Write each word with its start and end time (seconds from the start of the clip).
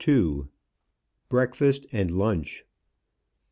BREAKFAST 1.29 1.85
AND 1.91 2.09
LUNCH. 2.09 2.65